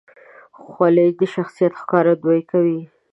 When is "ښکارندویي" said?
1.81-2.43